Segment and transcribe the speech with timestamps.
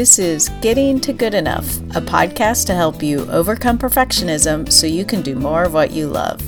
[0.00, 5.04] This is Getting to Good Enough, a podcast to help you overcome perfectionism so you
[5.04, 6.40] can do more of what you love.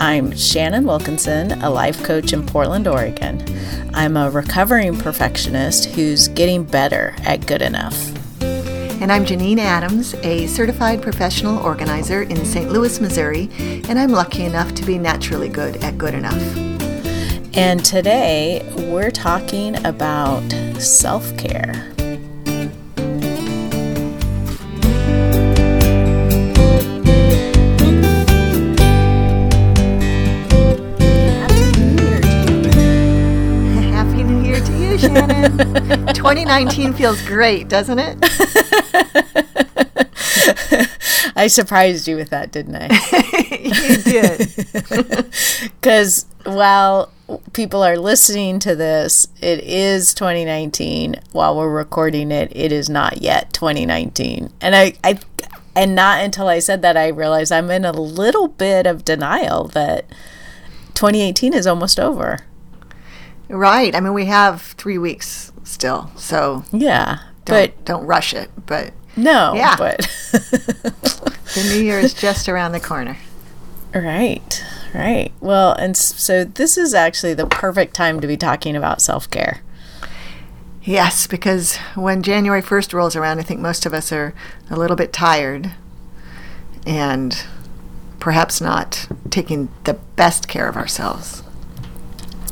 [0.00, 3.44] I'm Shannon Wilkinson, a life coach in Portland, Oregon.
[3.92, 7.94] I'm a recovering perfectionist who's getting better at good enough.
[8.40, 12.70] And I'm Janine Adams, a certified professional organizer in St.
[12.70, 13.50] Louis, Missouri,
[13.86, 16.56] and I'm lucky enough to be naturally good at good enough.
[17.54, 21.92] And today we're talking about self care.
[34.98, 36.06] Shannon.
[36.14, 38.18] 2019 feels great, doesn't it?
[41.36, 42.88] I surprised you with that, didn't I?
[43.60, 45.26] you did.
[45.80, 47.12] Because while
[47.52, 51.16] people are listening to this, it is 2019.
[51.32, 54.52] While we're recording it, it is not yet 2019.
[54.60, 55.18] And I, I,
[55.76, 59.64] and not until I said that I realized I'm in a little bit of denial
[59.68, 60.06] that
[60.94, 62.40] 2018 is almost over.
[63.48, 63.94] Right.
[63.94, 68.50] I mean, we have three weeks still, so Yeah, don't, but don't rush it.
[68.66, 69.76] But no, Yeah.
[69.76, 69.98] but
[70.32, 73.16] the new year is just around the corner.
[73.94, 75.32] right, right.
[75.40, 79.62] Well, and so this is actually the perfect time to be talking about self care.
[80.82, 84.32] Yes, because when January 1st rolls around, I think most of us are
[84.70, 85.72] a little bit tired
[86.86, 87.44] and
[88.20, 91.42] perhaps not taking the best care of ourselves.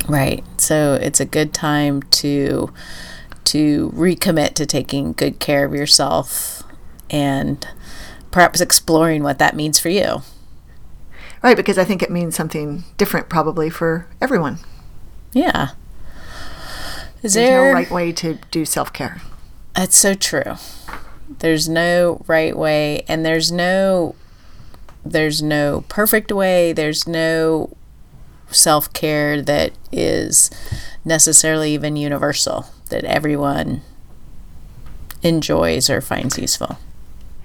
[0.09, 0.45] Right.
[0.61, 2.73] So it's a good time to
[3.45, 6.65] to recommit to taking good care of yourself
[7.09, 7.67] and
[8.33, 10.23] perhaps exploring what that means for you.
[11.43, 14.59] Right, because I think it means something different probably for everyone.
[15.33, 15.71] Yeah.
[17.23, 19.23] Is There's there no right way to do self care.
[19.75, 20.57] That's so true.
[21.39, 24.15] There's no right way and there's no
[25.05, 26.73] there's no perfect way.
[26.73, 27.77] There's no
[28.51, 30.51] self-care that is
[31.05, 33.83] necessarily even universal that everyone
[35.23, 36.79] enjoys or finds useful.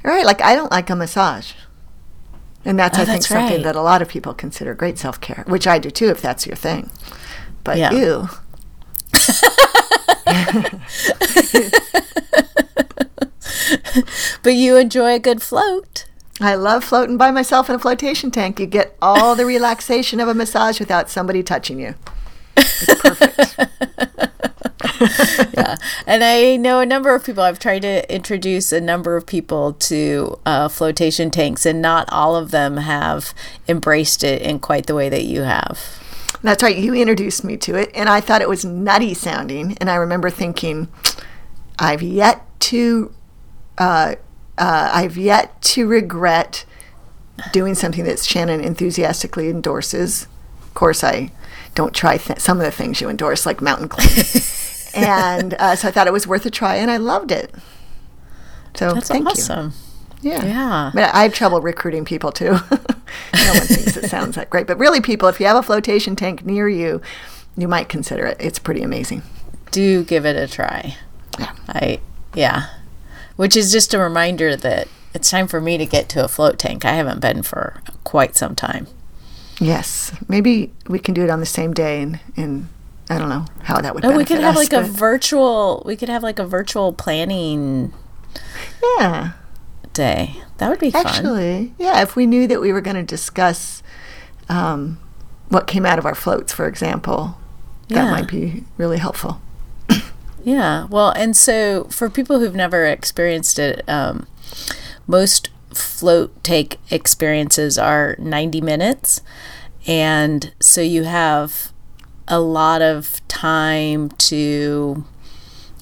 [0.04, 1.54] Right, like I don't like a massage.
[2.64, 5.20] And that's, Oh, I think, that's something that a lot of people consider great self
[5.20, 6.90] care, which I do too, if that's your thing.
[7.64, 7.92] But Yeah.
[7.94, 8.30] ew.
[14.44, 16.06] But you enjoy a good float.
[16.44, 18.60] I love floating by myself in a flotation tank.
[18.60, 21.96] You get all the relaxation of a massage without somebody touching you.
[22.58, 23.58] It's perfect.
[25.54, 25.76] yeah.
[26.06, 29.74] And I know a number of people, I've tried to introduce a number of people
[29.74, 33.34] to uh, flotation tanks, and not all of them have
[33.68, 35.80] embraced it in quite the way that you have.
[36.44, 36.78] That's right.
[36.78, 39.78] You introduced me to it, and I thought it was nutty sounding.
[39.80, 40.88] And I remember thinking,
[41.78, 43.14] I've yet to,
[43.78, 44.16] uh,
[44.58, 46.66] uh, I've yet to regret
[47.52, 50.28] doing something that Shannon enthusiastically endorses.
[50.62, 51.32] Of course, I
[51.76, 54.26] don't try th- some of the things you endorse, like mountain climbing.
[54.96, 57.54] and uh, so I thought it was worth a try, and I loved it.
[58.76, 59.32] So That's thank you.
[59.32, 59.74] awesome.
[60.22, 60.46] Yeah.
[60.46, 60.92] Yeah.
[60.94, 62.52] But I have trouble recruiting people too.
[62.52, 62.58] no
[63.54, 64.68] one thinks it sounds that great.
[64.68, 67.02] But really, people, if you have a flotation tank near you,
[67.58, 68.38] you might consider it.
[68.40, 69.24] It's pretty amazing.
[69.72, 70.96] Do give it a try.
[71.40, 71.54] Yeah.
[71.68, 72.00] I,
[72.36, 72.68] yeah.
[73.36, 76.60] Which is just a reminder that it's time for me to get to a float
[76.60, 76.86] tank.
[76.86, 78.88] I haven't been for quite some time.
[79.60, 80.12] Yes.
[80.28, 82.70] Maybe we can do it on the same day and, and
[83.10, 85.84] I don't know how that would Oh, we could have us, like a virtual.
[85.86, 87.94] We could have like a virtual planning
[88.98, 89.32] Yeah.
[89.94, 90.38] day.
[90.58, 91.06] That would be fun.
[91.06, 93.84] Actually, yeah, if we knew that we were going to discuss
[94.50, 95.00] um,
[95.50, 97.38] what came out of our floats, for example,
[97.90, 99.42] that might be really helpful.
[100.44, 100.86] Yeah.
[100.86, 104.28] Well, and so for people who've never experienced it, um,
[105.08, 109.22] most float take experiences are 90 minutes.
[109.88, 111.72] And so you have
[112.28, 115.06] a lot of time to,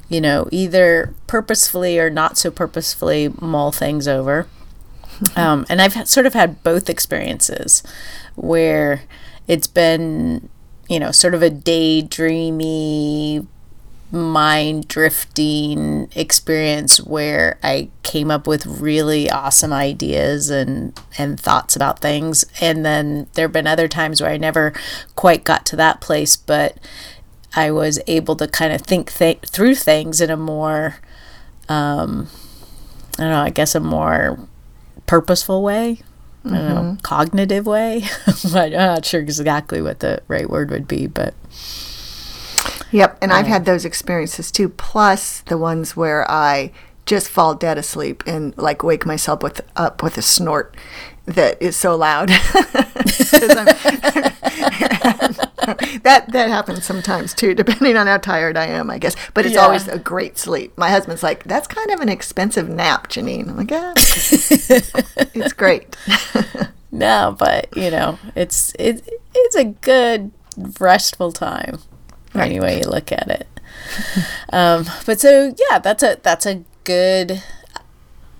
[0.09, 4.47] you know, either purposefully or not so purposefully mull things over.
[5.35, 7.83] Um, and I've sort of had both experiences
[8.35, 9.01] where
[9.49, 10.47] it's been,
[10.87, 13.45] you know, sort of a daydreamy,
[14.11, 21.99] mind drifting experience where I came up with really awesome ideas and and thoughts about
[21.99, 22.43] things.
[22.59, 24.73] And then there've been other times where I never
[25.15, 26.77] quite got to that place but
[27.55, 30.97] I was able to kind of think th- through things in a more
[31.67, 32.27] um
[33.17, 34.39] I don't know I guess a more
[35.05, 36.01] purposeful way
[36.45, 38.03] I don't know cognitive way.
[38.55, 41.33] I'm not sure exactly what the right word would be but
[42.91, 43.49] Yep, and I've oh.
[43.49, 46.71] had those experiences too, plus the ones where I
[47.05, 50.75] just fall dead asleep and like wake myself with up with a snort
[51.25, 52.29] that is so loud.
[56.03, 59.15] that that happens sometimes too, depending on how tired I am, I guess.
[59.33, 59.61] But it's Yeah.
[59.61, 60.77] always a great sleep.
[60.77, 65.95] My husband's like, "That's kind of an expensive nap, Janine." I'm like, "Yeah, it's great."
[66.91, 70.31] No, but you know, it's it, it's a good
[70.79, 71.79] restful time.
[72.33, 72.51] Right.
[72.51, 73.47] Any way you look at it.
[74.53, 77.43] um, but so yeah, that's a that's a good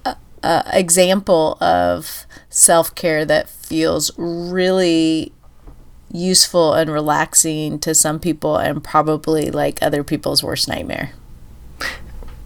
[0.06, 5.32] uh, uh, example of self care that feels really
[6.12, 11.14] useful and relaxing to some people, and probably like other people's worst nightmare.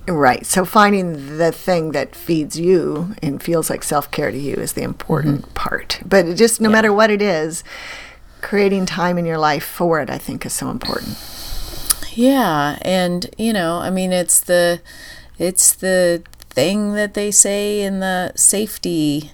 [0.08, 0.46] Right.
[0.46, 4.74] So finding the thing that feeds you and feels like self care to you is
[4.74, 6.02] the important part.
[6.06, 7.64] But just no matter what it is,
[8.42, 11.18] creating time in your life for it, I think, is so important.
[12.16, 14.82] Yeah, and you know, I mean, it's the
[15.40, 19.32] it's the thing that they say in the safety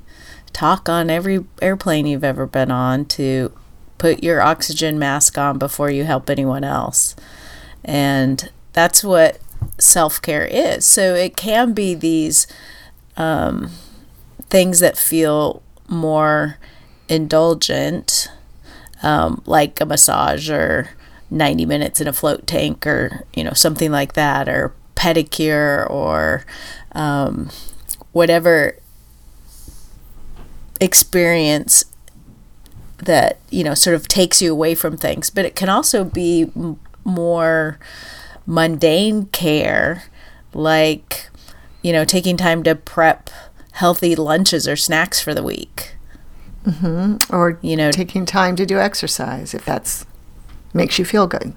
[0.54, 3.52] talk on every airplane you've ever been on to
[3.98, 7.16] put your oxygen mask on before you help anyone else.
[7.84, 9.40] And that's what
[9.78, 10.86] self-care is.
[10.86, 12.48] So it can be these
[13.18, 13.72] um,
[14.50, 16.58] things that feel more
[17.10, 18.32] indulgent
[19.04, 20.90] um, like a massage or
[21.32, 26.46] 90 minutes in a float tank or you know something like that or pedicure or
[26.94, 27.50] um,
[28.12, 28.76] whatever
[30.82, 31.86] experience
[32.98, 35.30] that you know sort of takes you away from things.
[35.30, 37.80] But it can also be m- more
[38.46, 40.04] mundane care
[40.54, 41.30] like
[41.82, 43.30] you know taking time to prep
[43.74, 45.96] healthy lunches or snacks for the week.
[47.32, 50.06] Or You know- taking time to do exercise if that's
[50.74, 51.54] makes you feel good.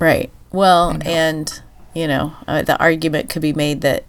[0.00, 0.30] Right.
[0.52, 1.60] Well, and
[1.94, 4.04] you know, uh, the argument could be made that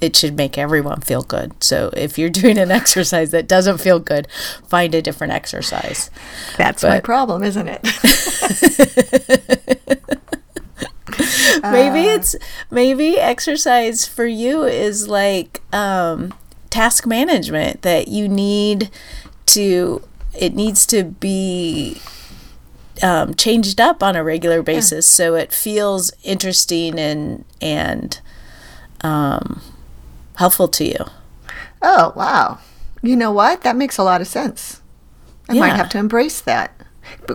[0.00, 1.62] it should make everyone feel good.
[1.62, 4.28] So if you're doing an exercise that doesn't feel good,
[4.66, 6.10] find a different exercise.
[6.56, 7.82] That's my problem, isn't it?
[11.62, 12.36] maybe it's
[12.70, 16.34] maybe exercise for you is like um,
[16.70, 18.90] task management that you need
[19.46, 20.02] to
[20.36, 22.00] it needs to be
[23.02, 28.20] um, changed up on a regular basis so it feels interesting and and
[29.00, 29.60] um,
[30.36, 31.04] helpful to you.
[31.82, 32.58] oh, wow.
[33.02, 33.60] You know what?
[33.62, 34.80] That makes a lot of sense.
[35.48, 36.72] I might have to embrace that.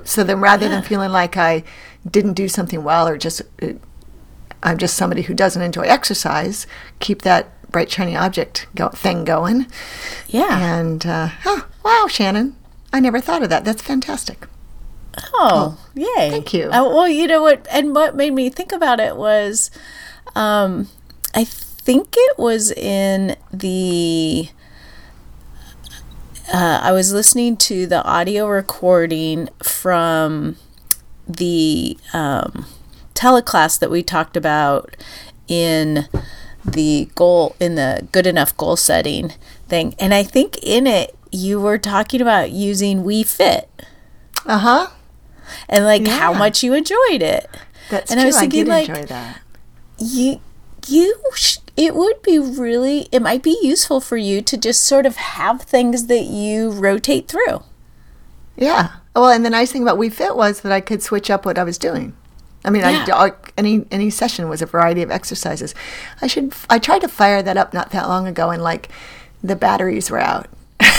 [0.04, 1.64] So then rather than feeling like I
[2.10, 3.74] didn't do something well or just uh,
[4.64, 6.66] I'm just somebody who doesn't enjoy exercise,
[7.00, 9.68] keep that bright shiny object go- thing going.
[10.28, 10.80] Yeah.
[10.80, 12.56] And uh, oh, wow, Shannon,
[12.92, 13.64] I never thought of that.
[13.64, 14.48] That's fantastic.
[15.34, 16.30] Oh, yay.
[16.30, 16.70] thank you.
[16.70, 17.68] Uh, well, you know what?
[17.72, 19.72] And what made me think about it was
[20.36, 20.88] um,
[21.34, 24.50] I think it was in the.
[26.52, 30.56] Uh, I was listening to the audio recording from
[31.28, 32.66] the um,
[33.14, 34.98] teleclass that we talked about
[35.48, 36.08] in
[36.66, 39.34] the goal in the good enough goal setting
[39.68, 43.70] thing and i think in it you were talking about using Wii Fit
[44.46, 44.88] Uh huh.
[45.68, 47.50] And like how much you enjoyed it.
[47.90, 48.28] That's And I true.
[48.28, 49.42] was I, thinking, did like, enjoy that.
[49.98, 50.42] You,
[50.88, 55.06] you, sh- it would be really, it might be useful for you to just sort
[55.06, 57.64] of have things that you rotate through.
[58.56, 58.92] Yeah.
[59.16, 61.58] Well, and the nice thing about Wii Fit was that I could switch up what
[61.58, 62.16] I was doing.
[62.64, 63.06] I mean, Yeah.
[63.14, 65.74] I, I- any any session was a variety of exercises.
[66.22, 66.54] I should.
[66.70, 68.88] I tried to fire that up not that long ago, and like
[69.44, 70.48] the batteries were out.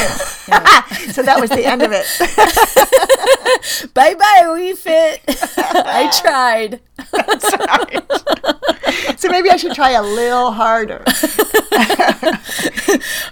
[1.12, 2.06] so that was the end of it.
[3.94, 5.20] Bye bye, Wii Fit.
[5.58, 6.80] I tried.
[9.18, 11.02] so maybe I should try a little harder.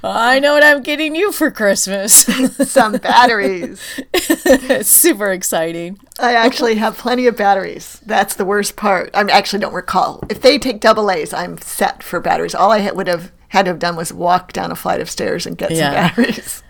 [0.04, 2.12] I know what I'm getting you for Christmas.
[2.70, 3.80] Some batteries.
[4.12, 5.98] it's super exciting.
[6.18, 8.00] I actually have plenty of batteries.
[8.06, 9.10] That's the worst part.
[9.14, 10.22] I actually don't recall.
[10.30, 12.54] If they take double A's, I'm set for batteries.
[12.54, 15.46] All I would have had to have done was walk down a flight of stairs
[15.46, 16.12] and get Yeah.
[16.14, 16.62] some batteries.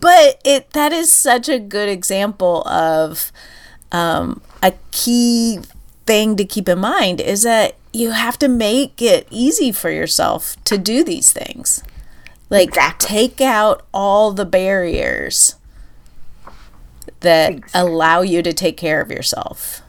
[0.00, 3.32] but it that is such a good example of
[3.92, 5.60] um, a key
[6.06, 10.56] thing to keep in mind is that you have to make it easy for yourself
[10.64, 11.82] to do these things
[12.50, 13.06] like Exactly.
[13.08, 15.54] take out all the barriers
[17.20, 17.80] that Exactly.
[17.80, 19.82] allow you to take care of yourself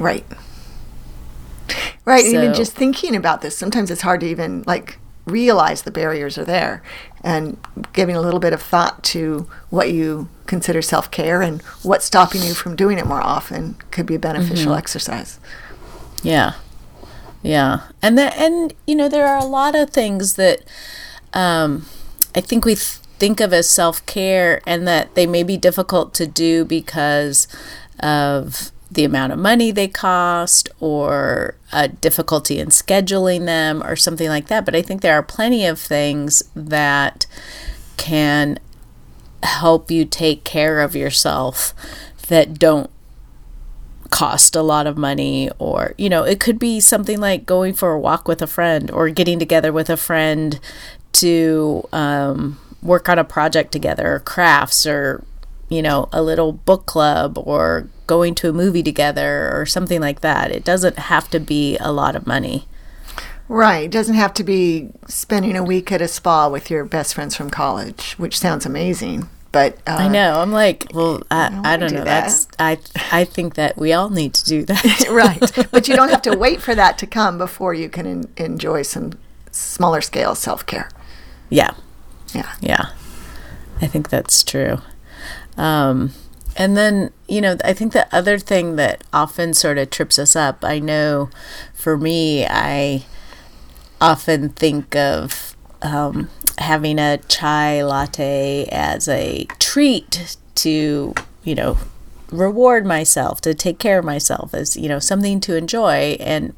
[0.00, 0.24] Right.
[2.04, 2.24] Right.
[2.24, 6.36] and even just thinking about this, sometimes it's hard to even like realize the barriers
[6.36, 6.82] are there
[7.22, 7.56] and
[7.92, 12.42] giving a little bit of thought to what you consider self care and what's stopping
[12.42, 15.38] you from doing it more often could be a beneficial exercise.
[16.22, 16.54] yeah
[17.42, 17.80] Yeah.
[18.02, 20.62] And that and you know there are a lot of things that
[21.32, 21.86] um
[22.34, 26.26] I think we th- think of as self-care and that they may be difficult to
[26.26, 27.46] do because
[28.00, 34.28] of the amount of money they cost or a difficulty in scheduling them or something
[34.28, 34.64] like that.
[34.64, 37.26] But I think there are plenty of things that
[37.96, 38.58] can
[39.42, 41.74] help you take care of yourself
[42.28, 42.90] that don't
[44.10, 47.92] cost a lot of money or you know it could be something like going for
[47.92, 50.60] a walk with a friend or getting together with a friend
[51.10, 55.24] to um, work on a project together or crafts or
[55.68, 60.20] you know a little book club or going to a movie together or something like
[60.20, 62.66] that it doesn't have to be a lot of money
[63.46, 63.84] Right.
[63.84, 67.36] It doesn't have to be spending a week at a spa with your best friends
[67.36, 69.28] from college, which sounds amazing.
[69.52, 70.40] But uh, I know.
[70.40, 72.04] I'm like, well, I, don't I don't do know.
[72.04, 72.22] that.
[72.22, 72.78] That's I
[73.12, 75.06] I think that we all need to do that.
[75.10, 75.68] right.
[75.70, 78.80] But you don't have to wait for that to come before you can en- enjoy
[78.80, 79.12] some
[79.50, 80.88] smaller scale self care.
[81.50, 81.74] yeah.
[82.34, 82.50] Yeah.
[82.62, 82.86] Yeah.
[83.82, 84.78] I think that's true.
[85.56, 86.12] Um,
[86.56, 90.36] and then, you know, I think the other thing that often sort of trips us
[90.36, 91.30] up, I know
[91.74, 93.04] for me, I
[94.00, 101.78] often think of um, having a chai latte as a treat to, you know,
[102.30, 106.54] reward myself, to take care of myself as, you know, something to enjoy, and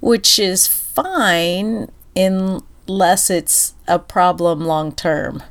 [0.00, 5.42] which is fine unless it's a problem long term.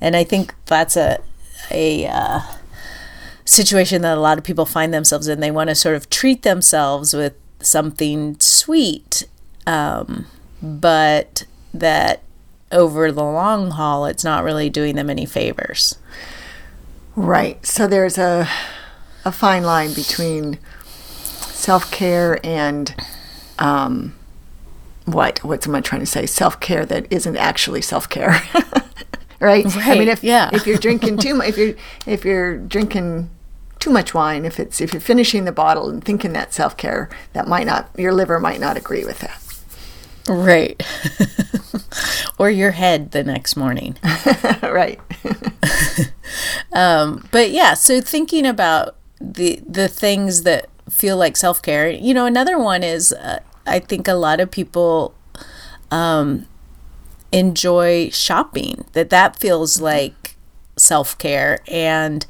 [0.00, 1.20] And I think that's a,
[1.70, 2.40] a, uh,
[3.44, 5.40] situation that a lot of people find themselves in.
[5.40, 9.26] They want to sort of treat themselves with something sweet,
[9.66, 10.26] um,
[10.62, 12.22] but that
[12.72, 15.98] over the long haul, it's not really doing them any favors.
[17.16, 17.64] Right.
[17.64, 18.48] So there's a
[19.24, 20.58] a fine line between
[21.22, 22.94] self care and
[23.58, 24.14] um,
[25.04, 25.42] what?
[25.44, 26.26] What am I trying to say?
[26.26, 28.42] Self care that isn't actually self care.
[29.44, 29.76] right?
[29.76, 30.50] I mean, if yeah.
[30.52, 31.74] if you're drinking too much, if you're
[32.06, 33.30] if you're drinking
[33.78, 37.08] too much wine, if it's if you're finishing the bottle and thinking that self care,
[37.34, 39.40] that might not your liver might not agree with that.
[40.26, 40.82] Right.
[42.38, 43.98] or your head the next morning.
[44.62, 44.98] right.
[46.72, 51.90] but yeah, so thinking about the the things that feel like self care.
[51.90, 55.14] You know, another one is uh, I think a lot of people
[55.90, 56.46] um,
[57.34, 58.84] enjoy shopping.
[58.92, 60.36] That that feels like
[60.76, 62.24] self care, and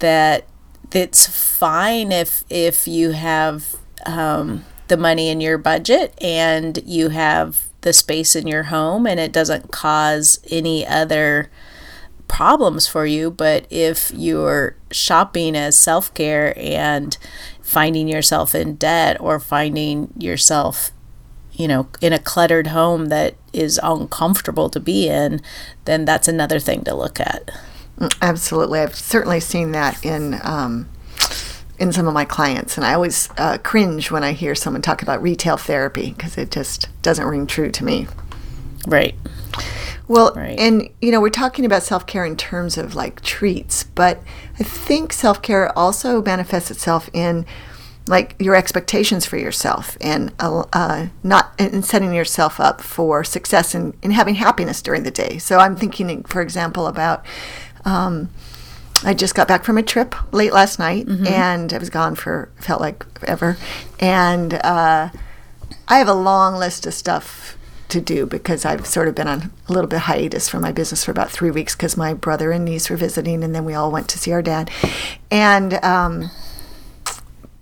[0.00, 0.46] that
[0.92, 7.62] it's fine if if you have um, the money in your budget and you have
[7.80, 11.50] the space in your home and it doesn't cause any other
[12.28, 17.16] problems for you, but if you're shopping as self care and
[17.62, 20.90] finding yourself in debt or finding yourself,
[21.54, 25.40] you know, in a cluttered home that is uncomfortable to be in,
[25.84, 27.50] then that's another thing to look at.
[28.20, 30.88] Absolutely, I've certainly seen that in um,
[31.78, 35.02] in some of my clients, and I always uh, cringe when I hear someone talk
[35.02, 38.08] about retail therapy because it just doesn't ring true to me.
[38.86, 39.14] Right.
[40.06, 40.58] Well, Right.
[40.58, 44.22] and you know, we're talking about self care in terms of like treats, but
[44.58, 47.46] I think self care also manifests itself in
[48.06, 53.74] like your expectations for yourself and uh, uh, not and setting yourself up for success
[53.74, 55.38] and, and having happiness during the day.
[55.38, 57.24] So I'm thinking, for example, about.
[57.84, 58.30] Um,
[59.02, 62.48] I just got back from a trip late last night, and I was gone for
[62.58, 63.58] felt like forever.
[64.00, 65.10] And uh,
[65.88, 67.58] I have a long list of stuff
[67.88, 71.04] to do because I've sort of been on a little bit hiatus from my business
[71.04, 73.90] for about three weeks because my brother and niece were visiting, and then we all
[73.90, 74.70] went to see our dad.
[75.30, 76.30] And um,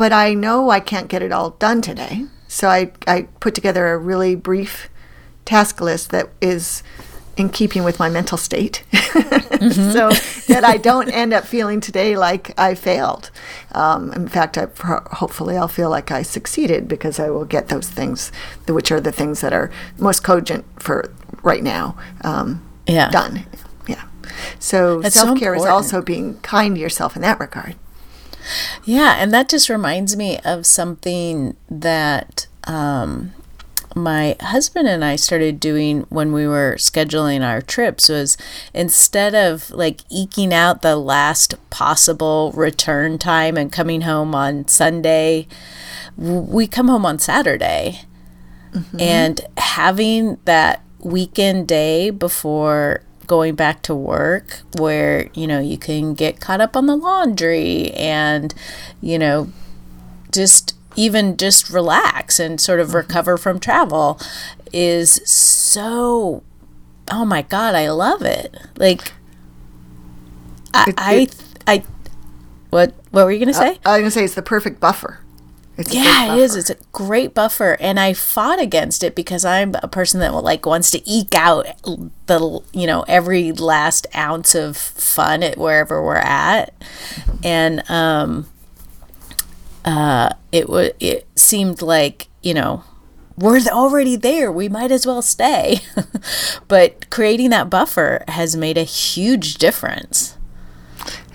[0.02, 3.92] but I know I can't get it all done today, so I I put together
[3.92, 4.88] a really brief
[5.44, 6.82] task list that is
[7.36, 10.10] in keeping with my mental state so
[10.48, 13.30] that I don't end up feeling today like I failed.
[13.70, 14.66] Um, in fact, I,
[15.12, 18.32] hopefully I'll feel like I succeeded because I will get those things,
[18.66, 21.12] which are the things that are most cogent for
[21.44, 23.08] right now, um, Yeah.
[23.10, 23.46] done.
[23.86, 24.02] Yeah.
[24.58, 27.76] So self care is also being kind to yourself in that regard.
[28.84, 33.32] Yeah, and that just reminds me of something that um,
[33.94, 38.36] my husband and I started doing when we were scheduling our trips was
[38.74, 45.46] instead of like eking out the last possible return time and coming home on Sunday,
[46.16, 48.02] we come home on Saturday.
[48.98, 56.14] And having that weekend day before going back to work where, you know, you can
[56.14, 58.54] get caught up on the laundry and,
[59.00, 59.48] you know,
[60.30, 62.96] just even just relax and sort of mm-hmm.
[62.98, 64.20] recover from travel
[64.72, 66.42] is so
[67.10, 68.54] oh my god i love it.
[68.76, 69.12] Like
[70.74, 71.36] i It- I, it-
[71.66, 71.84] I
[72.70, 73.78] what what were you gonna uh, say?
[73.84, 75.21] I was gonna say it's the perfect buffer.
[75.78, 76.54] It's yeah, it is.
[76.54, 80.42] It's a great buffer, and I fought against it because I'm a person that will,
[80.42, 81.66] like wants to eke out
[82.26, 86.74] the you know every last ounce of fun at wherever we're at,
[87.42, 88.50] and um,
[89.84, 92.84] uh, it was it seemed like you know
[93.38, 94.52] we're already there.
[94.52, 95.78] We might as well stay,
[96.68, 100.36] but creating that buffer has made a huge difference.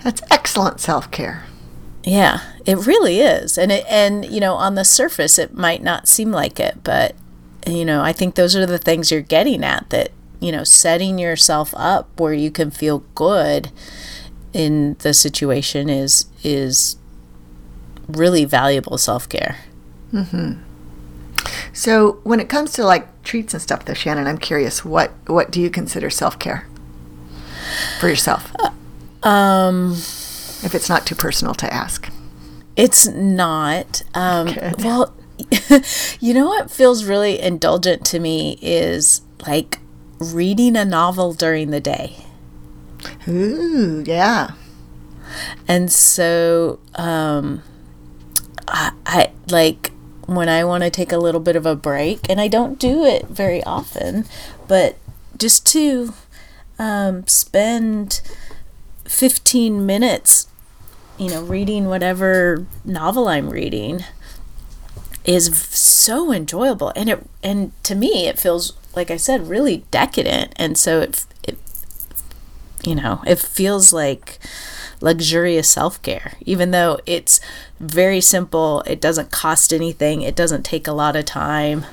[0.04, 1.47] That's excellent self care.
[2.08, 3.58] Yeah, it really is.
[3.58, 7.14] And it and you know, on the surface it might not seem like it, but
[7.66, 10.10] you know, I think those are the things you're getting at that,
[10.40, 13.70] you know, setting yourself up where you can feel good
[14.54, 16.96] in the situation is is
[18.08, 19.56] really valuable self-care.
[21.74, 25.50] So when it comes to like treats and stuff, though, Shannon, I'm curious what what
[25.50, 26.66] do you consider self care
[28.00, 28.50] for yourself?
[29.22, 29.96] Um
[30.62, 32.10] if it's not too personal to ask.
[32.76, 34.02] It's not.
[34.14, 34.74] Um, Good.
[34.84, 35.14] well,
[36.20, 39.78] you know what feels really indulgent to me is like
[40.18, 42.24] reading a novel during the day.
[43.26, 44.52] Ooh, yeah.
[45.66, 47.62] And so, um,
[48.66, 49.92] I, I like
[50.26, 53.04] when I want to take a little bit of a break, and I don't do
[53.04, 54.26] it very often,
[54.66, 54.96] but
[55.36, 56.12] just to
[56.78, 58.20] um, spend
[59.04, 60.47] 15 minutes,
[61.18, 64.04] you know, reading whatever novel I'm reading
[65.24, 66.92] is v- so enjoyable.
[66.96, 70.52] And it, and to me, it feels, like I said, really decadent.
[70.56, 71.58] And so it, it
[72.84, 74.38] you know, it feels like
[75.00, 77.40] luxurious self care, even though it's
[77.80, 78.82] very simple.
[78.86, 80.22] It doesn't cost anything.
[80.22, 81.84] It doesn't take a lot of time.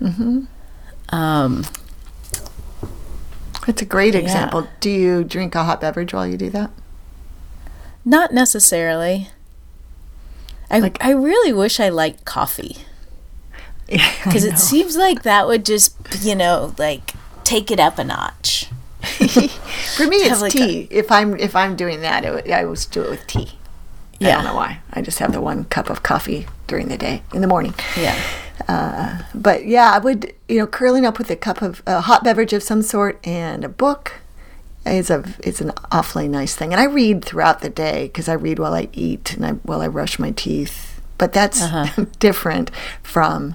[0.00, 0.46] Mhm.
[1.10, 1.64] Um,
[3.66, 4.66] That's a great example.
[4.80, 6.70] Do you drink a hot beverage while you do that?
[8.08, 9.30] Not necessarily.
[10.70, 12.78] I, Like- I really wish I liked coffee
[13.88, 17.12] because it seems like that would just, you know, like
[17.44, 18.66] take it up a notch.
[19.96, 20.88] For me, it's like tea.
[20.90, 23.52] if I'm if I'm doing that, it, would- I always do it with tea.
[24.20, 24.80] I don't know why.
[24.92, 27.72] I just have the one cup of coffee during the day in the morning.
[27.96, 28.18] Yeah.
[28.66, 32.24] Uh, but yeah, I would you know curling up with a cup of a hot
[32.24, 34.14] beverage of some sort and a book
[34.86, 36.72] is a is an awfully nice thing.
[36.72, 39.80] And I read throughout the day because I read while I eat and I while
[39.80, 41.00] I brush my teeth.
[41.18, 42.04] But that's Uh-huh.
[42.18, 42.70] different
[43.02, 43.54] from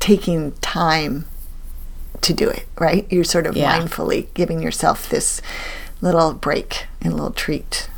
[0.00, 1.24] taking time
[2.20, 2.66] to do it.
[2.78, 3.06] Right?
[3.10, 3.78] You're sort of Yeah.
[3.78, 5.40] mindfully giving yourself this
[6.00, 7.88] little break and a little treat.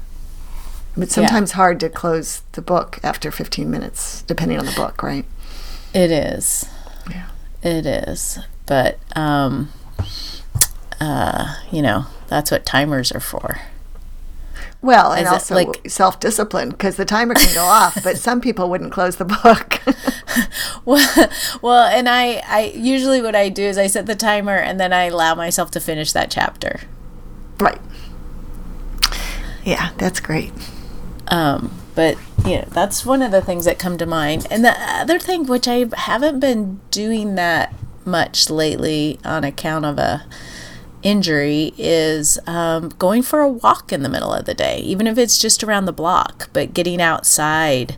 [0.97, 5.27] But sometimes hard to close the book after 15 minutes, depending on the book, right?
[5.93, 6.65] It is.
[7.11, 7.27] Yeah.
[7.63, 8.39] It is.
[8.65, 9.69] But, um,
[11.01, 13.61] uh, you know, that's what timers are for.
[14.83, 18.41] Well, and Is also like- self discipline because the timer can go off, but some
[18.41, 19.81] people wouldn't close the book.
[20.85, 21.29] Well,
[21.63, 24.93] well, and I, I usually what I do is I set the timer and then
[24.93, 26.81] I allow myself to finish that chapter.
[27.59, 27.81] right.
[29.65, 30.53] Yeah, that's great.
[31.29, 34.47] Um, but you know, that's one of the things that come to mind.
[34.51, 39.99] And the other thing, which I haven't been doing that much lately on account of
[39.99, 40.25] a
[41.07, 45.17] injury, is um, going for a walk in the middle of the day, even if
[45.17, 46.51] it's just around the block.
[46.53, 47.97] But getting outside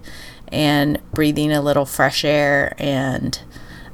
[0.48, 3.40] and breathing a little fresh air and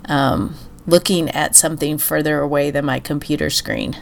[0.07, 3.96] um, looking at something further away than my computer screen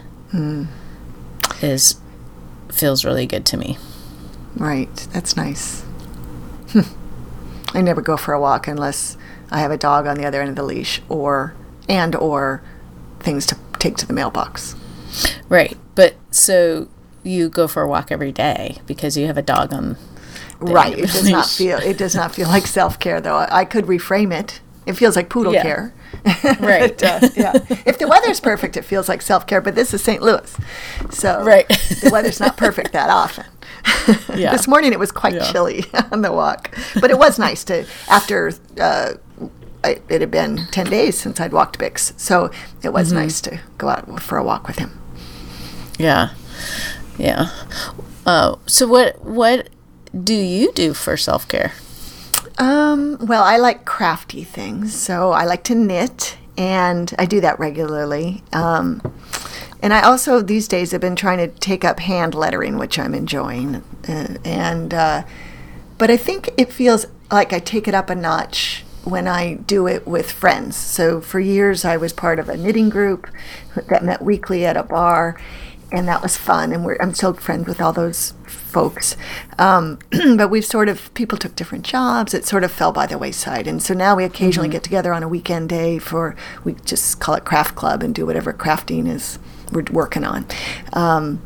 [1.61, 2.01] is
[2.71, 3.77] feels really good to me.
[4.57, 4.95] Right.
[5.13, 5.85] That's nice.
[7.75, 9.17] I never go for a walk unless
[9.51, 11.55] I have a dog on the other end of the leash or
[11.89, 12.63] and or
[13.21, 14.75] things to take to the mailbox.
[15.49, 15.77] Right.
[15.95, 16.89] But so
[17.23, 19.97] you go for a walk every day because you have a dog on.
[20.61, 20.97] Right.
[20.99, 23.37] It does not feel it does not feel like self-care though.
[23.37, 24.61] I I could reframe it.
[24.87, 25.63] It feels like poodle Yeah.
[25.63, 25.95] care.
[26.61, 27.01] Right.
[27.03, 27.53] Yeah.
[27.87, 30.23] If the weather's perfect, it feels like self care, but this is St.
[30.23, 30.57] Louis.
[31.11, 31.69] So Right.
[31.69, 33.45] the weather's not perfect that often.
[34.35, 34.53] Yeah.
[34.53, 35.51] this morning it was quite Yeah.
[35.53, 36.71] chilly on the walk,
[37.01, 39.13] but it was nice to, after uh,
[39.85, 42.13] it, it had been 10 days since I'd walked Bix.
[42.19, 42.51] So
[42.83, 43.19] it was Mm-hmm.
[43.19, 45.01] nice to go out for a walk with him.
[46.03, 46.31] Yeah.
[47.17, 47.51] Yeah.
[48.27, 49.69] Uh, so what what
[50.25, 51.73] do you do for self care?
[52.59, 57.59] Um, well, I like crafty things, so I like to knit, and I do that
[57.61, 58.43] regularly.
[58.53, 59.01] Um,
[59.81, 63.15] and I also these days have been trying to take up hand lettering, which I'm
[63.15, 63.77] enjoying.
[64.09, 65.23] Uh, and uh,
[65.99, 69.87] but I think it feels like I take it up a notch when I do
[69.87, 70.77] it with friends.
[70.77, 73.29] So for years I was part of a knitting group
[73.89, 75.41] that met weekly at a bar,
[75.93, 76.73] and that was fun.
[76.73, 79.17] And I'm still friends with all those folks.
[79.59, 79.99] Um,
[80.37, 82.35] but we've sort of people took different jobs.
[82.35, 84.73] It sort of fell by the wayside, and so now we occasionally mm-hmm.
[84.73, 88.27] get together on a weekend day for we just call it craft club and do
[88.27, 89.39] whatever crafting is
[89.71, 90.47] we're working on.
[90.93, 91.43] Um,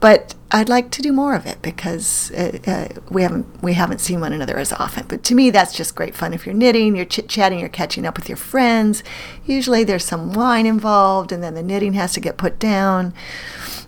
[0.00, 4.00] but I'd like to do more of it because uh, uh, we haven't we haven't
[4.00, 5.04] seen one another as often.
[5.08, 6.32] But to me, that's just great fun.
[6.32, 9.02] If you're knitting, you're chit chatting, you're catching up with your friends.
[9.44, 13.12] Usually, there's some wine involved, and then the knitting has to get put down.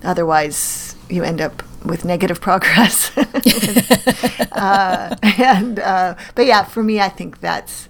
[0.03, 3.17] Otherwise, you end up with negative progress.
[4.53, 7.89] uh, and uh, but yeah, for me, I think that's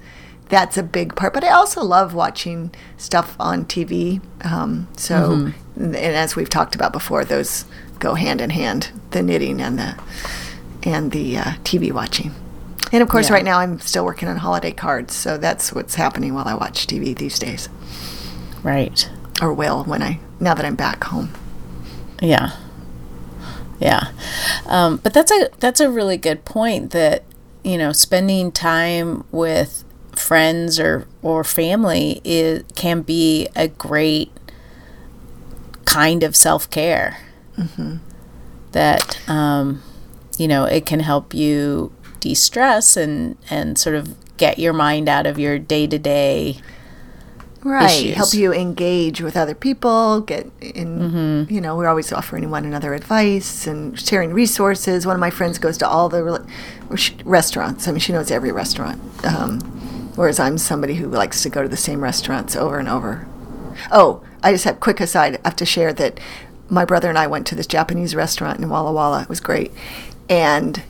[0.51, 1.33] that's a big part.
[1.33, 4.21] But I also love watching stuff on TV.
[4.45, 5.66] Um, so, mm-hmm.
[5.77, 7.65] And as we've talked about before, those
[7.99, 9.99] go hand in hand the knitting and the
[10.83, 12.33] and the uh, TV watching.
[12.93, 13.35] And of course, yeah.
[13.35, 16.87] right now I'm still working on holiday cards, so that's what's happening while I watch
[16.87, 17.69] TV these days.
[18.63, 19.09] Right.
[19.43, 21.31] Or will when I now that I'm back home.
[22.23, 22.53] Yeah.
[23.81, 24.09] Yeah.
[24.67, 27.25] Um, but that's a that's a really good point that
[27.63, 34.31] you know spending time with friends or or family is can be a great
[35.87, 37.19] kind of self care.
[37.57, 37.97] Mm-hmm.
[38.73, 39.83] That um,
[40.37, 45.27] you know it can help you de-stress and and sort of get your mind out
[45.27, 46.59] of your day to day.
[47.63, 48.17] Right, issues.
[48.17, 50.21] help you engage with other people.
[50.21, 51.53] Get in, mm-hmm.
[51.53, 55.05] you know, we're always offering one another advice and sharing resources.
[55.05, 57.89] One of my friends goes to all the re- restaurants.
[57.89, 59.01] I mean, she knows every restaurant.
[59.25, 59.59] Um,
[60.15, 63.27] whereas I'm somebody who likes to go to the same restaurants over and over.
[63.91, 65.41] Oh, I just have quick aside.
[65.45, 66.21] I have to share that
[66.71, 69.23] my brother and I went to this Japanese restaurant in Walla Walla.
[69.23, 69.73] It was great,
[70.31, 70.85] and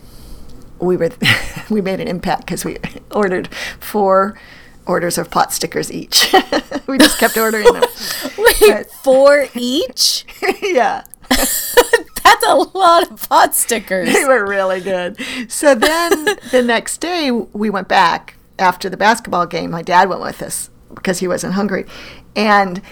[0.78, 1.08] we were
[1.70, 2.76] we made an impact because we
[3.10, 3.48] ordered
[3.80, 4.38] four
[4.84, 6.34] orders of pot stickers each.
[6.86, 7.84] we just kept ordering them.
[8.36, 10.26] Wait, but, four each?
[10.60, 11.04] yeah.
[11.30, 14.12] That's a lot of pot stickers.
[14.12, 15.16] They were really good.
[15.48, 19.70] So then the next day we went back after the basketball game.
[19.70, 21.86] My dad went with us because he wasn't hungry.
[22.34, 22.82] And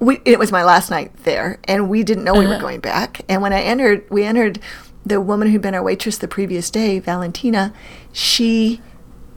[0.00, 2.60] we it was my last night there, and we didn't know we were uh-huh.
[2.60, 3.20] going back.
[3.28, 4.58] And when I entered, we entered.
[5.02, 7.72] The woman who'd been our waitress the previous day, Valentina,
[8.12, 8.82] she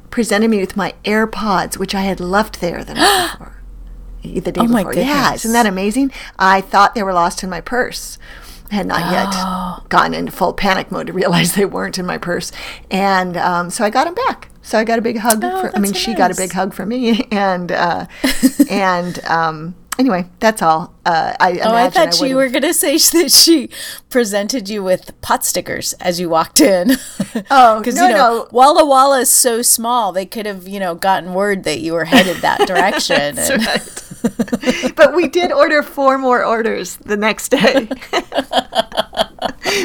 [0.10, 3.64] presented me with my AirPods, which I had left there the night before.
[4.24, 4.94] The day oh before.
[4.94, 6.12] Yeah, isn't that amazing?
[6.38, 8.18] I thought they were lost in my purse.
[8.72, 9.86] I had not yet oh.
[9.88, 12.52] gotten into full panic mode to realize they weren't in my purse.
[12.92, 14.50] And um, so I got them back.
[14.64, 15.44] So I got a big hug.
[15.44, 16.18] Oh, for, I mean, so she nice.
[16.18, 18.08] got a big hug from me, and uh,
[18.70, 20.94] and um, anyway, that's all.
[21.06, 23.70] Uh, I oh, I thought I you were going to say that she
[24.10, 26.98] presented you with pot stickers as you walked in.
[27.50, 28.48] Oh, because no, you know no.
[28.52, 32.06] Walla Walla is so small, they could have you know gotten word that you were
[32.06, 33.38] headed that direction.
[33.40, 33.66] and...
[33.66, 34.96] right.
[34.96, 37.88] but we did order four more orders the next day.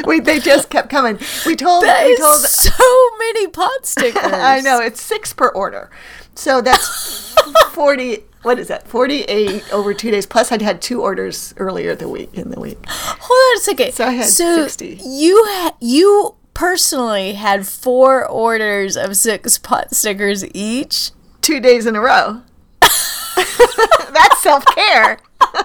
[0.05, 1.17] we they just kept coming.
[1.45, 4.21] We told that we told so many pot stickers.
[4.23, 5.89] I know it's six per order,
[6.35, 7.35] so that's
[7.71, 10.25] forty what is that 48 over two days?
[10.25, 12.77] Plus i'd had two orders earlier the week in the week.
[12.87, 13.93] Hold on a second.
[13.93, 19.93] So i had so 60 you ha- you personally had four orders of six pot
[19.93, 21.11] stickers each?
[21.41, 22.41] Two days in a row.
[22.81, 25.19] That's self-care.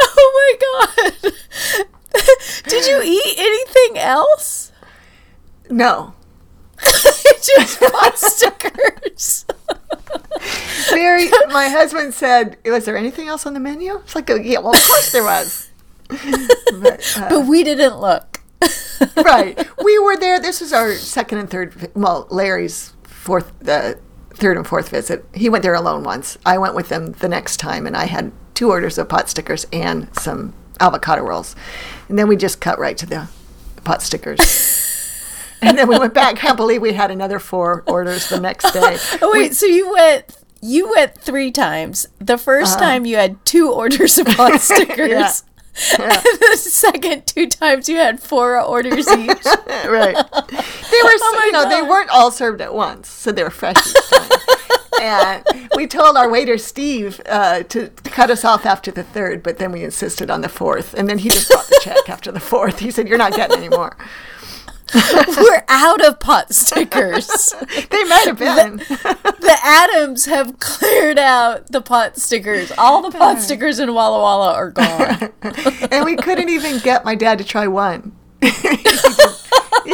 [0.00, 0.56] Oh
[0.92, 1.32] my god.
[2.68, 4.70] Did you eat anything else?
[5.70, 6.14] No
[7.42, 9.44] just pot stickers
[10.92, 14.74] Mary, my husband said, "Was there anything else on the menu?" It's like, "Yeah, well,
[14.74, 15.70] of course there was."
[16.08, 18.40] but, uh, but we didn't look.
[19.16, 20.40] right, we were there.
[20.40, 21.90] This was our second and third.
[21.94, 23.98] Well, Larry's fourth, the
[24.30, 25.24] third and fourth visit.
[25.34, 26.38] He went there alone once.
[26.46, 29.66] I went with them the next time, and I had two orders of pot stickers
[29.72, 31.54] and some avocado rolls,
[32.08, 33.28] and then we just cut right to the
[33.84, 34.87] pot stickers
[35.62, 36.36] and then we went back.
[36.36, 38.98] Can't believe we had another four orders the next day.
[39.22, 42.06] oh, wait, we, so you went you went three times.
[42.18, 42.80] The 1st uh-huh.
[42.80, 45.10] time you had two orders of pot stickers.
[45.10, 45.32] yeah.
[45.96, 46.20] Yeah.
[46.40, 49.44] the second two times you had four orders each.
[49.46, 50.16] right.
[50.16, 51.70] They were, oh you know, God.
[51.70, 54.30] they weren't all served at once, so they were fresh each time.
[55.00, 55.44] and
[55.76, 59.58] we told our waiter Steve uh, to, to, cut us off after the third, but
[59.58, 62.40] then we insisted on the fourth, and then he just brought the check after the
[62.40, 62.80] fourth.
[62.80, 63.96] He said, "You're not getting any more."
[65.36, 67.26] We're out of pot stickers.
[67.90, 68.78] they might have been.
[68.88, 72.72] The, the, Adams have cleared out the pot stickers.
[72.78, 75.32] All the pot stickers in Walla Walla are gone.
[75.90, 78.12] and we couldn't even get my dad to try one.
[78.42, 78.52] You'd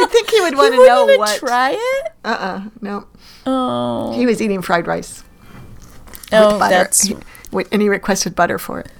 [0.09, 1.39] think he would he want to know even what.
[1.39, 2.13] try it.
[2.23, 3.07] uh uh no.
[3.45, 5.23] Oh, He was eating fried rice
[6.33, 6.75] oh, with butter.
[6.75, 7.17] that's He-
[7.71, 8.91] and he requested butter for it.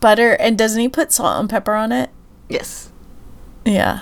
[0.00, 0.32] butter.
[0.34, 2.10] And doesn't he put salt and pepper on it?
[2.48, 2.90] Yes.
[3.66, 4.00] Yeah.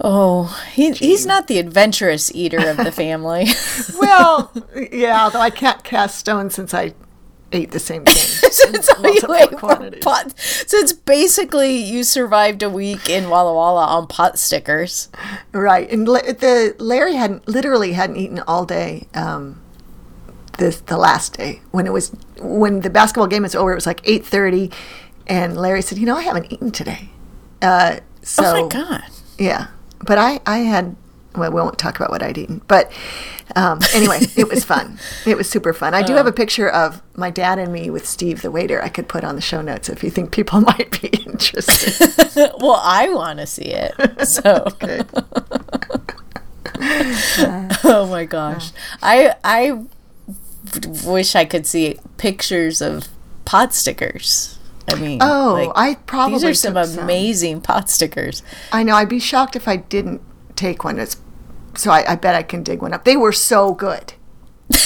[0.00, 3.48] Oh, he, he's not the adventurous eater of the family.
[3.98, 4.52] Well,
[4.92, 6.94] yeah, although I can't cast stones since I
[7.52, 8.14] ate the same thing.
[8.50, 14.38] Since ate pot, so it's basically you survived a week in Walla Walla on pot
[14.38, 15.08] stickers.
[15.52, 19.08] Right, and the Larry hadn't literally hadn't eaten all day.
[19.14, 19.60] Um,
[20.58, 23.72] this the last day when it was when the basketball game was over.
[23.72, 24.70] It was like eight thirty,
[25.26, 27.08] and Larry said, "You know, I haven't eaten today."
[27.62, 29.02] Uh, so oh my god!
[29.38, 29.68] yeah,
[30.04, 30.96] but I I had.
[31.36, 32.90] Well, we won't talk about what I'd eaten, but
[33.54, 34.98] um, anyway, it was fun.
[35.24, 35.94] It was super fun.
[35.94, 38.82] I do have a picture of my dad and me with Steve, the waiter.
[38.82, 42.12] I could put on the show notes if you think people might be interested.
[42.60, 43.94] well, I want to see it.
[44.28, 44.66] So,
[47.84, 49.84] oh my gosh, I I
[51.04, 53.08] wish I could see pictures of
[53.44, 54.57] pot stickers.
[54.90, 57.04] I mean, Oh, like, I probably these are some took some.
[57.04, 58.42] amazing pot stickers.
[58.72, 58.94] I know.
[58.94, 60.20] I'd be shocked if I didn't
[60.56, 60.98] take one.
[60.98, 61.16] It's
[61.76, 63.04] so I, I bet I can dig one up.
[63.04, 64.14] They were so good.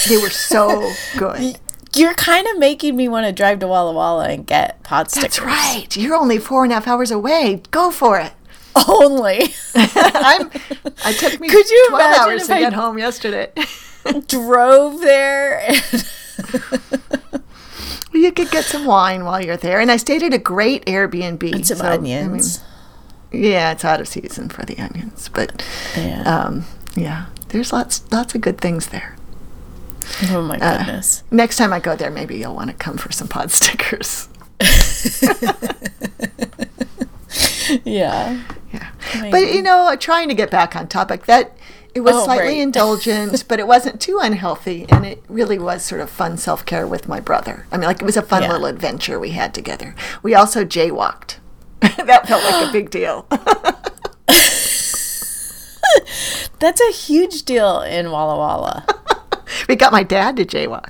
[0.07, 1.57] They were so good.
[1.95, 5.37] You're kind of making me want to drive to Walla Walla and get pot stickers.
[5.37, 5.95] That's right.
[5.95, 7.61] You're only four and a half hours away.
[7.71, 8.33] Go for it.
[8.87, 10.49] Only I'm.
[11.05, 13.51] I took me Could you twelve imagine hours to I- get home yesterday.
[14.27, 15.59] drove there.
[15.69, 17.22] And
[18.23, 21.53] you could get some wine while you're there, and I stayed at a great Airbnb.
[21.53, 22.63] And some so, I mean, onions.
[23.31, 25.63] yeah, it's out of season for the onions, but
[25.95, 26.23] yeah.
[26.23, 29.15] um, yeah, there's lots lots of good things there.
[30.29, 31.23] oh my uh, goodness.
[31.29, 34.29] Next time I go there, maybe you'll want to come for some pod stickers.
[37.83, 38.41] Yeah.
[38.73, 38.89] Yeah.
[39.15, 39.31] Maybe.
[39.31, 41.55] But you know, trying to get back on topic, that
[41.95, 42.57] it was Oh, slightly right.
[42.61, 46.87] indulgent, but it wasn't too unhealthy, and it really was sort of fun self care
[46.87, 47.65] with my brother.
[47.71, 48.51] I mean, like it was a fun Yeah.
[48.51, 49.95] little adventure we had together.
[50.21, 51.37] We also jaywalked.
[51.81, 53.27] that felt like a big deal.
[56.59, 58.85] That's a huge deal in Walla Walla.
[59.67, 60.89] we got my dad to jaywalk.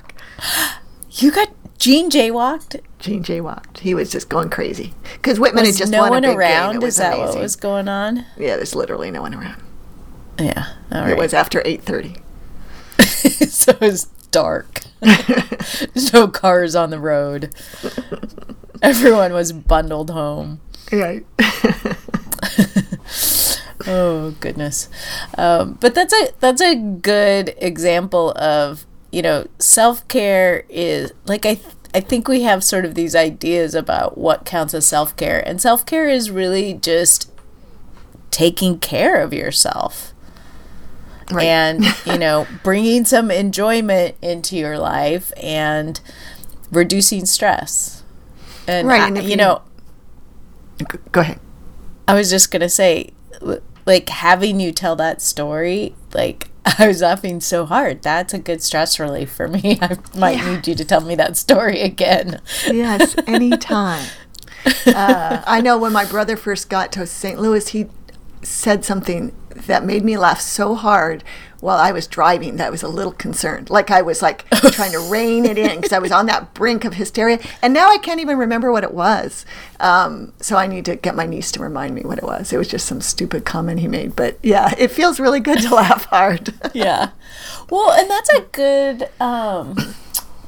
[1.10, 2.80] You got Gene jaywalked?
[3.00, 3.78] Gene jaywalked.
[3.80, 6.36] He was just going crazy because Whitman Was had just no won one a big
[6.38, 6.72] around?
[6.74, 6.82] Game.
[6.82, 7.34] It was Is that amazing.
[7.34, 8.24] what was going on?
[8.38, 9.60] Yeah, there's literally no one around.
[10.38, 10.68] Yeah.
[10.92, 11.10] All right.
[11.10, 12.16] It was after eight thirty.
[12.98, 14.80] so it was dark.
[16.12, 17.54] No cars on the road.
[18.82, 20.60] Everyone was bundled home.
[20.92, 21.24] Right.
[23.86, 24.88] Oh goodness,
[25.36, 31.44] um, but that's a that's a good example of you know self care is like
[31.44, 35.14] I th- I think we have sort of these ideas about what counts as self
[35.16, 37.30] care, and self care is really just
[38.30, 40.13] taking care of yourself
[41.32, 41.44] right.
[41.46, 46.00] and you know bringing some enjoyment into your life and
[46.70, 48.02] reducing stress.
[48.66, 49.62] And Right, I- and you you- know,
[51.12, 51.38] Go ahead.
[52.08, 53.12] I was just gonna say,
[53.86, 58.02] like having you tell that story, like I was laughing so hard.
[58.02, 59.78] That's a good stress relief for me.
[59.82, 60.54] I might Yeah.
[60.56, 62.40] need you to tell me that story again.
[62.66, 64.06] Yes, anytime.
[64.86, 67.38] uh, I know when my brother first got to St.
[67.38, 67.86] Louis, he
[68.42, 71.24] said something that made me laugh so hard
[71.64, 73.70] while I was driving that I was a little concerned.
[73.70, 76.84] Like I was like trying to rein it in because I was on that brink
[76.84, 77.38] of hysteria.
[77.62, 79.46] And now I can't even remember what it was.
[79.80, 82.52] Um, so I need to get my niece to remind me what it was.
[82.52, 84.14] It was just some stupid comment he made.
[84.14, 86.52] But yeah, it feels really good to laugh hard.
[86.74, 87.12] yeah.
[87.70, 89.08] Well, and that's a good.
[89.18, 89.94] Um,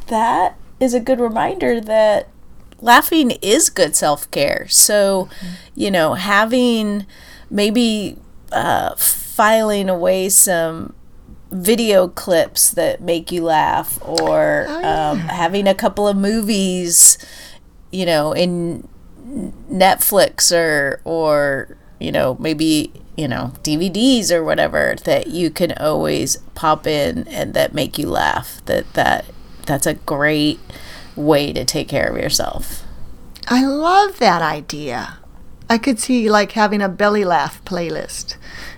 [0.09, 2.29] that is a good reminder that
[2.81, 4.67] laughing is good self care.
[4.69, 5.31] So,
[5.75, 7.07] you know, having
[7.49, 8.19] maybe
[8.53, 10.95] uh, filing away some
[11.51, 17.19] video clips that make you laugh or Oh, um, having a couple of movies
[17.93, 18.87] you know in
[19.71, 26.37] netflix or or you know maybe you know dvds or whatever that you can always
[26.55, 29.25] pop in and that make you laugh that that
[29.67, 30.59] that's a great
[31.15, 32.83] way to take care of yourself
[33.49, 35.19] I love that idea.
[35.69, 38.37] I could see like having a belly laugh playlist.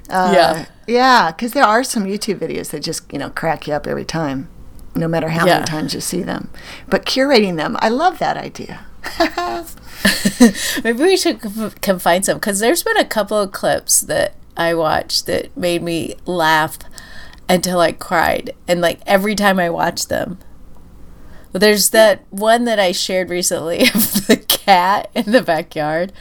[0.09, 0.67] Uh, Yeah.
[0.87, 4.07] Yeah, because there are some YouTube videos that just, you know, crack you up every
[4.07, 4.49] time,
[4.95, 5.55] no matter how Yeah.
[5.57, 6.49] many times you see them.
[6.89, 8.87] But curating them, I love that idea.
[10.85, 14.35] Maybe we should c- can find some because there's been a couple of clips that
[14.57, 16.79] I watched that made me laugh
[17.49, 20.39] until I cried, and like every time I watch them.
[21.53, 26.13] There's that one that I shared recently of the cat in the backyard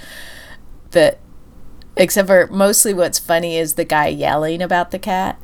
[0.92, 1.20] that
[1.98, 5.40] Except for mostly what's funny is the guy yelling about the cat.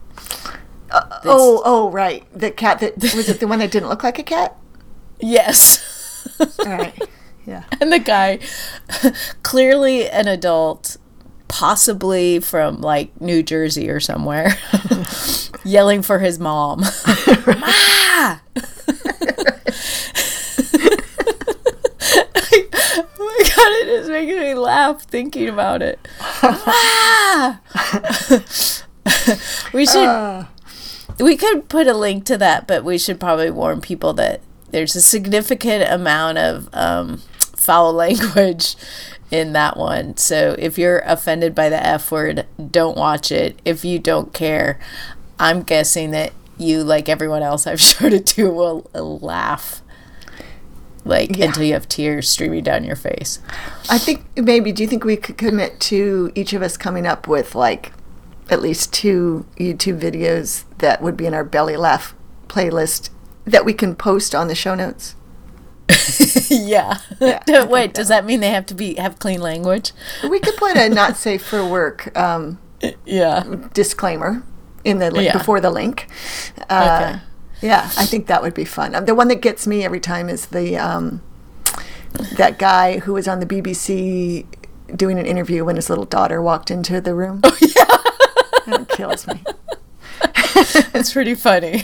[0.91, 2.25] Uh, oh, oh, right.
[2.31, 4.55] The cat that was it the one that didn't look like a cat?
[5.19, 6.27] Yes.
[6.39, 7.09] All right.
[7.45, 7.63] Yeah.
[7.81, 8.39] and the guy,
[9.41, 10.97] clearly an adult,
[11.47, 14.55] possibly from like New Jersey or somewhere,
[15.63, 16.81] yelling for his mom.
[17.47, 18.39] Ma!
[22.95, 25.99] oh my god, it is making me laugh thinking about it.
[26.41, 27.57] Ma!
[29.73, 30.45] we should Uh,
[31.19, 34.95] we could put a link to that, but we should probably warn people that there's
[34.95, 38.75] a significant amount of um, foul language
[39.31, 40.17] in that one.
[40.17, 43.59] So if you're offended by the F word, don't watch it.
[43.63, 44.79] If you don't care,
[45.39, 49.81] I'm guessing that you, like everyone else I've showed it to, will laugh.
[51.05, 51.47] Like Yeah.
[51.47, 53.39] until you have tears streaming down your face.
[53.89, 54.71] I think maybe.
[54.71, 57.91] Do you think we could commit to each of us coming up with like
[58.49, 62.15] at least two YouTube videos that would be in our belly laugh
[62.47, 63.09] playlist
[63.45, 65.15] that we can post on the show notes?
[66.49, 66.99] yeah.
[67.19, 69.91] Yeah, Wait, does that mean they have to be have clean language?
[70.29, 72.59] We could put a not safe for work um,
[73.05, 73.43] Yeah.
[73.73, 74.43] disclaimer
[74.85, 75.37] in the link Yeah.
[75.37, 76.07] before the link.
[76.69, 77.21] Uh, Okay.
[77.63, 78.93] Yeah, I think that would be fun.
[78.93, 81.21] Um, the one that gets me every time is the um,
[82.37, 84.45] that guy who was on the BBC
[84.95, 87.39] doing an interview when his little daughter walked into the room.
[87.43, 87.85] Oh yeah,
[88.77, 89.41] that kills me.
[90.95, 91.83] It's pretty funny.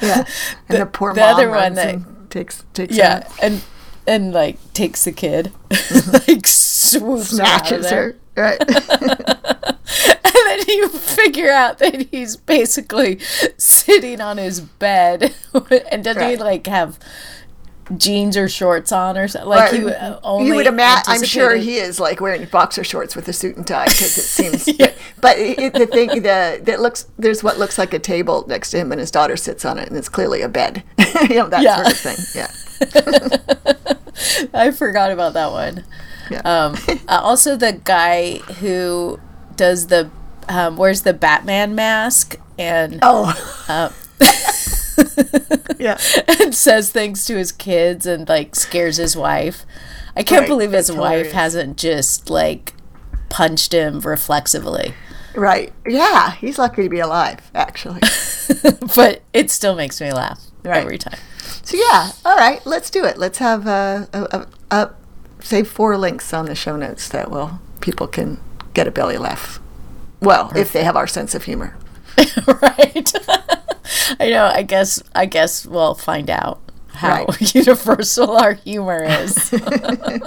[0.00, 0.24] Yeah,
[0.68, 3.62] and the, poor the mom other one that- takes takes Yeah, her, and
[4.06, 5.52] and like takes the kid,
[6.12, 8.16] like swoops her out of snatches her.
[8.36, 8.58] Right.
[10.46, 13.18] Then you figure out that he's basically
[13.58, 15.34] sitting on his bed,
[15.90, 16.98] and doesn't he like have
[17.96, 19.48] jeans or shorts on or something?
[19.48, 19.80] Like Right.
[19.80, 20.48] he uh, only.
[20.48, 21.04] you would imagine.
[21.06, 24.22] I'm sure he is like wearing boxer shorts with a suit and tie because it
[24.22, 24.68] seems.
[25.20, 28.70] But it, it- the thing the that looks there's what looks like a table next
[28.72, 30.82] to him and his daughter sits on it and it's clearly a bed.
[30.98, 31.82] you know that Yeah.
[31.82, 32.16] sort of thing.
[32.34, 32.50] Yeah.
[34.52, 35.84] I forgot about that one.
[36.30, 36.40] Yeah.
[36.40, 36.76] Um,
[37.08, 39.18] uh, also, the guy who
[39.56, 40.10] does the
[40.48, 43.34] um, wears the Batman mask and oh.
[43.68, 43.90] uh,
[45.78, 45.98] yeah.
[46.28, 49.64] and says things to his kids and like scares his wife.
[50.16, 51.32] I can't Right, believe his that's wife hilarious.
[51.34, 52.74] hasn't just like
[53.28, 54.94] punched him reflexively.
[55.34, 55.72] Right.
[55.86, 56.30] Yeah.
[56.32, 58.00] He's lucky to be alive, actually.
[58.96, 60.78] but it still makes me laugh Right.
[60.82, 61.18] every time.
[61.62, 62.12] So yeah.
[62.24, 62.64] All right.
[62.64, 63.18] Let's do it.
[63.18, 64.90] Let's have uh, a, a, a
[65.40, 68.40] say four links on the show notes that will people can
[68.72, 69.60] get a belly laugh.
[70.20, 71.76] Well, if they have our sense of humor.
[72.62, 73.12] right.
[74.20, 76.60] I know, I guess I guess we'll find out
[76.94, 77.54] how Right.
[77.54, 79.52] universal our humor is.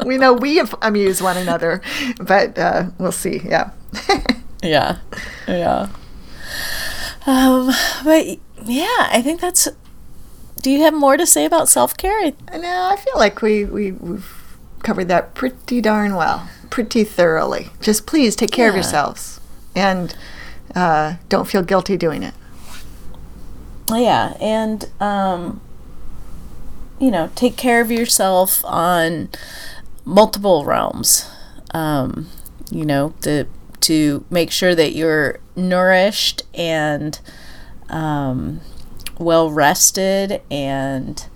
[0.05, 1.81] we know we am- amuse one another,
[2.19, 3.41] but uh, we'll see.
[3.43, 3.71] Yeah.
[4.61, 4.99] yeah.
[5.47, 5.89] Yeah.
[7.25, 7.71] Um
[8.03, 8.25] but
[8.65, 9.67] yeah, I think that's
[10.61, 12.31] do you have more to say about self-care?
[12.53, 14.29] No, I feel like we, we, we've
[14.83, 17.69] covered that pretty darn well, pretty thoroughly.
[17.79, 19.38] Just please take care of yourselves
[19.75, 20.15] and
[20.75, 22.33] uh, don't feel guilty doing it.
[23.91, 25.61] Yeah, and um,
[26.99, 29.29] you know, take care of yourself on
[30.05, 31.29] multiple realms.
[31.71, 32.27] Um,
[32.71, 33.47] you know, the
[33.81, 37.19] to make sure that you're nourished and
[37.89, 38.61] um,
[39.17, 41.27] well rested and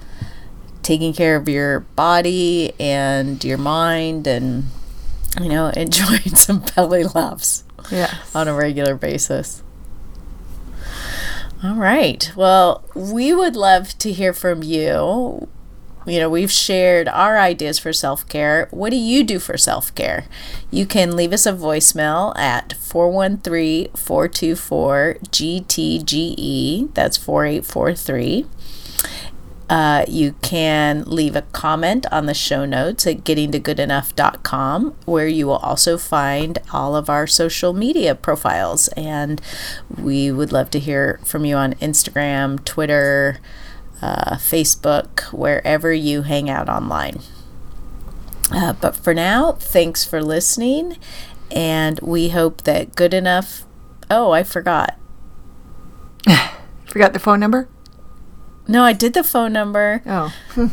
[0.81, 4.65] taking care of your body and your mind and
[5.41, 8.35] you know enjoying some belly laughs Yes.
[8.35, 9.63] on a regular basis.
[11.63, 12.29] All right.
[12.35, 15.47] Well, we would love to hear from you.
[16.05, 18.67] You know, we've shared our ideas for self care.
[18.71, 20.25] What do you do for self care?
[20.69, 26.93] You can leave us a voicemail at 413 424 GTGE.
[26.93, 28.45] That's 4843.
[29.69, 35.57] Uh, you can leave a comment on the show notes at gettingtogoodenough.com, where you will
[35.57, 38.87] also find all of our social media profiles.
[38.89, 39.41] And
[39.97, 43.39] we would love to hear from you on Instagram, Twitter,
[44.01, 47.21] uh, Facebook, wherever you hang out online.
[48.51, 50.97] Uh, but for now, thanks for listening.
[51.49, 53.65] And we hope that good enough.
[54.11, 54.99] Oh, I forgot.
[56.85, 57.67] Forgot the phone number?
[58.67, 60.01] No, I did the phone number.
[60.05, 60.33] Oh.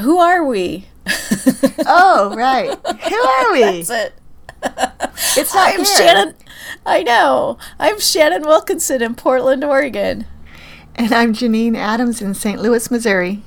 [0.00, 0.86] Who are we?
[1.86, 2.68] oh, right.
[2.68, 3.60] Who are we?
[3.82, 4.12] That's it.
[5.36, 5.84] It's not I'm here.
[5.84, 6.34] Shannon.
[6.84, 7.58] I know.
[7.78, 10.26] I'm Shannon Wilkinson in Portland, Oregon.
[10.94, 12.60] And I'm Janine Adams in St.
[12.60, 13.42] Louis, Missouri.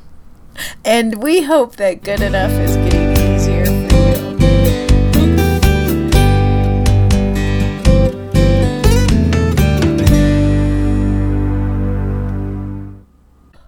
[0.85, 3.08] And we hope that good enough is getting